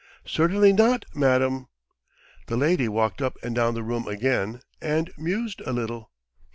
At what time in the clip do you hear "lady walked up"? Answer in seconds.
2.57-3.37